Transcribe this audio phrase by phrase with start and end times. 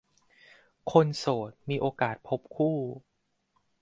[0.91, 2.77] คนโสดมีโอกาสพบคู่